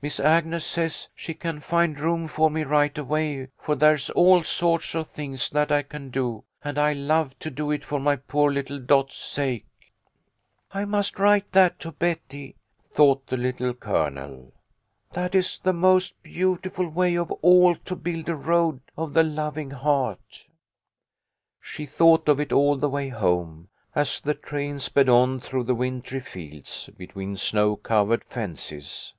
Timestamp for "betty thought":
11.90-13.26